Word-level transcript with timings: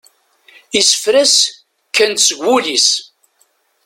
Isefra-s 0.79 1.35
kkan-d 1.87 2.19
seg 2.27 2.37
wul-is. 2.43 2.89